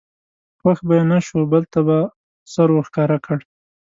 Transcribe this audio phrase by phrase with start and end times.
[0.59, 1.97] خوښ به یې نه شو بل ته به
[2.53, 3.37] سر ور ښکاره کړ.